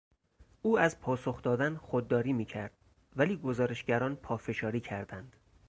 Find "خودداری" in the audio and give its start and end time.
1.75-2.33